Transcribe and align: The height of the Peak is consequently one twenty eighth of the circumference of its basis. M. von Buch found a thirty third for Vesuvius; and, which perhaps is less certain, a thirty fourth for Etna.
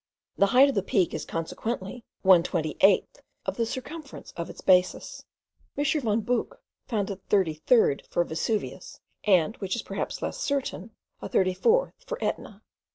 The 0.35 0.47
height 0.47 0.67
of 0.67 0.73
the 0.73 0.81
Peak 0.81 1.13
is 1.13 1.25
consequently 1.25 2.03
one 2.23 2.41
twenty 2.41 2.75
eighth 2.81 3.21
of 3.45 3.55
the 3.55 3.67
circumference 3.67 4.33
of 4.35 4.49
its 4.49 4.59
basis. 4.59 5.25
M. 5.77 5.85
von 5.85 6.21
Buch 6.21 6.59
found 6.87 7.11
a 7.11 7.17
thirty 7.17 7.53
third 7.53 8.01
for 8.09 8.23
Vesuvius; 8.23 8.99
and, 9.25 9.55
which 9.57 9.77
perhaps 9.85 10.15
is 10.15 10.21
less 10.23 10.39
certain, 10.39 10.89
a 11.21 11.29
thirty 11.29 11.53
fourth 11.53 11.93
for 12.07 12.17
Etna. 12.19 12.63